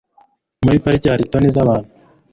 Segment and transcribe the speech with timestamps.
[0.63, 1.89] muri parike hari toni zabantu